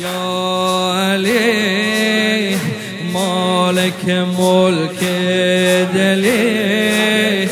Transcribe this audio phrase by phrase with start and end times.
[0.00, 2.56] یا علی
[3.12, 4.04] مالک
[4.38, 5.00] ملک
[5.94, 7.48] دلی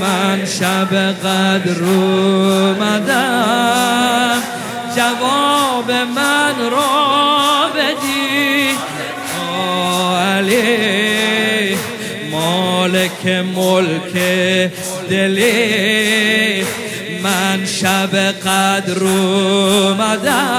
[0.00, 0.94] من شب
[1.24, 3.20] قدر اومدم
[4.96, 8.76] جواب من را بدی
[10.36, 11.76] علی
[12.30, 13.26] مالک
[13.56, 14.12] ملک
[15.10, 16.64] دلی
[17.22, 20.50] من شب قدر اومدم.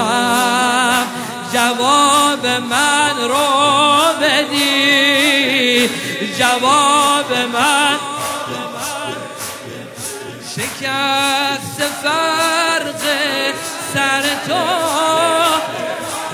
[1.52, 5.90] جواب من رو بدی.
[6.38, 7.98] جواب من.
[10.56, 13.00] شکست فرق
[13.94, 14.64] سر تو.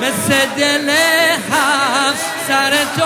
[0.03, 0.91] مثل دل
[1.51, 2.15] هم
[2.49, 3.05] سر تو.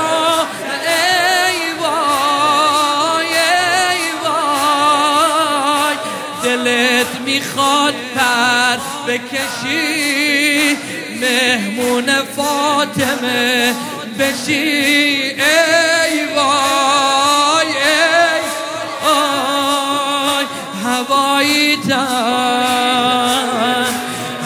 [6.45, 10.77] دلت می‌خواد پر بکشی.
[11.21, 13.75] مهمون فاطمه
[14.19, 14.53] بشی.
[14.53, 18.43] ای وای ای
[19.09, 20.47] آی
[20.85, 22.03] هوایی تن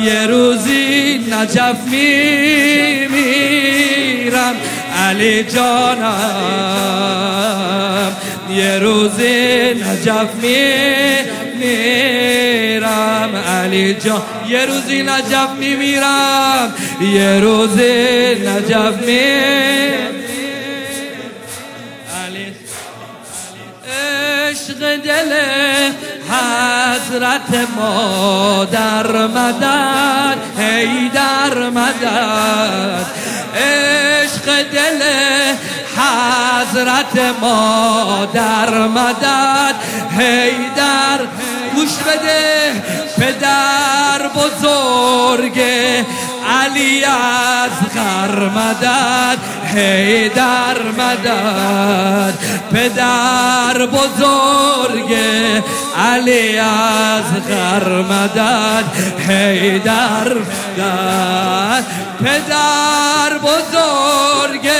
[0.06, 3.06] یه روزی نجف میمیرم.
[5.08, 6.16] علی جانم
[8.50, 11.66] یه روزی نجف میمیرم.
[13.36, 16.74] علی جان یه روزی نجف میمیرم.
[17.00, 20.16] یه روزی نجف میمیرم.
[24.46, 25.32] عشق دل
[27.16, 33.06] حضرت ما در مدد هی در مدد.
[33.56, 35.02] عشق دل
[35.96, 39.74] حضرت ما در مدد.
[40.18, 41.18] هی در
[41.74, 42.82] گوش بده
[43.18, 45.60] پدر بزرگ
[46.48, 47.96] علی از
[48.48, 49.38] مدد
[49.74, 52.34] هی در مدد.
[52.72, 55.16] پدر بزرگ
[56.12, 58.84] علی از غر مدد
[59.28, 60.34] هی در
[60.78, 61.84] مدد.
[62.24, 64.70] پدر بزرگ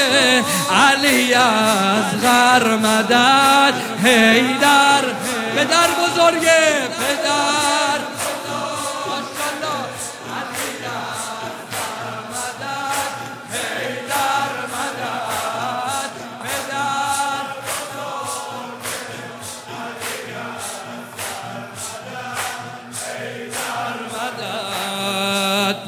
[0.70, 3.74] علی از غر مدد
[4.04, 5.02] هی در
[5.56, 6.48] پدر بزرگ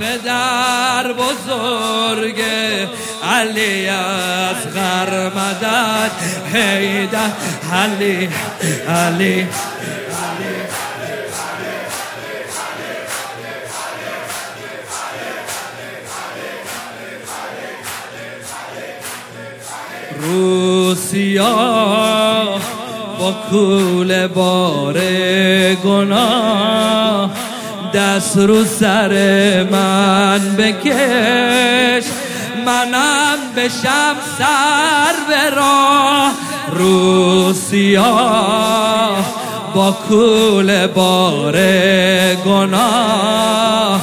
[0.01, 2.43] پدر بزرگ
[3.23, 6.11] علی از غر مدد.
[6.53, 7.31] هیدر
[7.73, 8.29] علی
[8.89, 9.47] علی
[20.21, 21.55] روسیا
[23.19, 25.01] با کول بار
[25.85, 27.48] گناه.
[27.95, 29.13] دست رو سر
[29.71, 32.05] من بکش.
[32.67, 36.33] منم بشم سر به راه.
[36.73, 38.05] روسیا
[39.75, 41.57] با کول بار
[42.35, 44.01] گناه.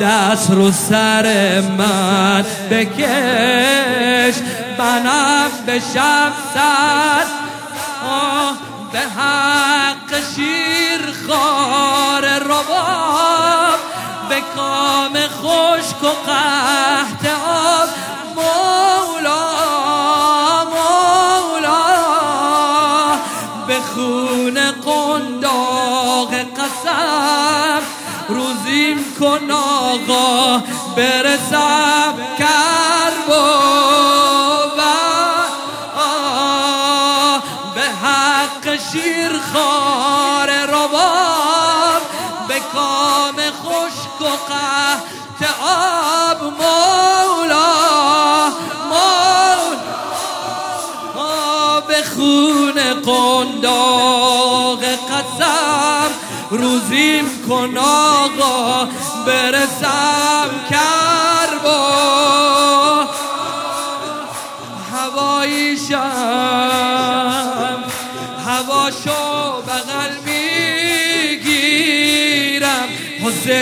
[0.00, 4.34] دست رو سر من بکش.
[4.78, 7.24] منم بشم سر.
[8.92, 10.87] به حق شیر.
[11.28, 13.78] خار رباب
[14.28, 17.88] به کام خشک و قحط آب.
[18.36, 19.44] مولا
[20.64, 21.84] مولا
[23.66, 27.82] به خون قنداق قسم
[28.28, 30.62] روزیم کن آقا
[30.96, 32.77] برسم کربو
[42.72, 47.68] کام خشک و قحط آب مولا
[48.88, 49.68] مولا
[51.80, 56.10] به خون قنداق قسم
[56.50, 58.88] روزیم کن آقا
[59.26, 60.97] برسم کربا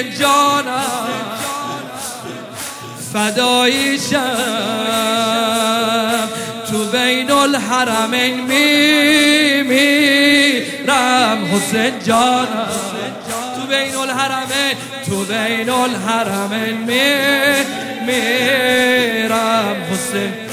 [0.03, 1.37] جانم
[3.13, 4.37] فدایشم
[6.93, 12.69] بین الحرمین می میرم حسین جانم
[13.57, 14.77] تو بین الحرمین
[15.07, 17.15] تو بین الحرمین می
[18.07, 20.46] میرم حسین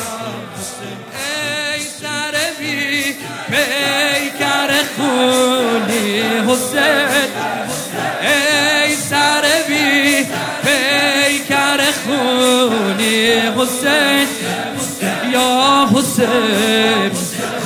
[12.93, 14.27] خونی حسین.
[15.33, 17.11] یا حسین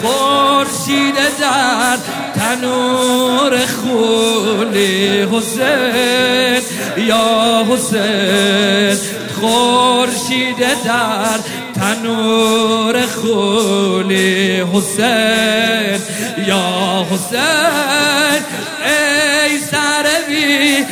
[0.02, 1.98] خورشید در
[2.36, 6.62] تنور خونی حسین
[6.98, 8.98] یا حسین
[9.42, 11.40] خورشید در
[11.76, 16.02] تنور خونی حسین
[16.48, 18.44] یا حسین
[18.86, 20.86] ای سر بی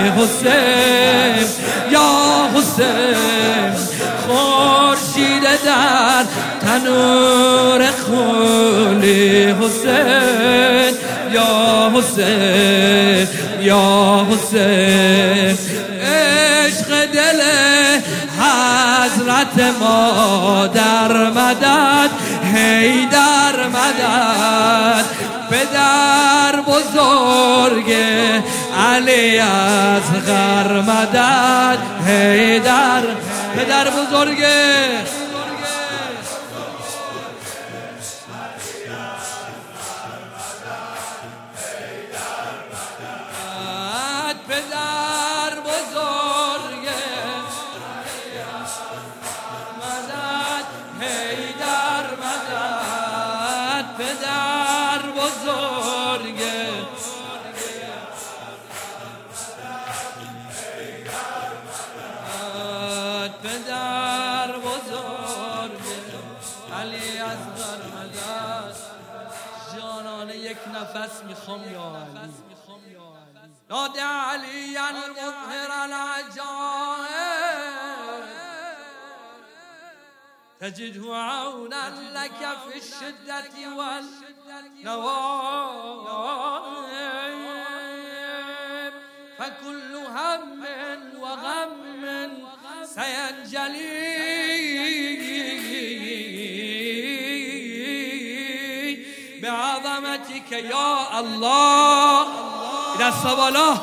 [0.00, 1.46] حسین
[1.90, 3.74] یا حسین
[4.26, 6.24] خورشید در
[6.60, 10.94] تنور خونی حسین
[11.32, 13.28] یا حسین
[13.60, 15.58] یا حسین.
[16.02, 17.40] عشق دل
[18.40, 22.10] حضرت ما در مدد
[22.54, 25.04] هی در مدد.
[25.50, 27.94] پدر بزرگ
[28.84, 33.02] علی از غر مدد هی در
[33.56, 34.44] پدر بزرگ
[63.44, 65.80] پدر بزرگ
[66.80, 68.76] علی از مدد.
[69.76, 72.34] جانانه یک نفس می‌خوام یا علی.
[73.70, 77.14] نادى عليا المظهر العجائب
[80.60, 83.54] تجده عونا لك في الشدة
[84.84, 85.34] والنوائب
[92.94, 94.08] سينجلي
[99.42, 102.26] بعظمتك يا الله.
[102.96, 103.78] إلى الله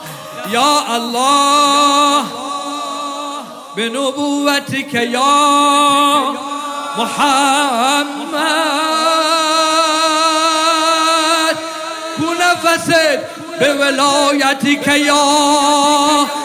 [0.49, 2.25] يا الله.
[3.77, 5.31] بنبوتك يا
[6.97, 8.37] محمد.
[12.17, 13.19] كل فسد
[13.59, 16.40] بولايتك يا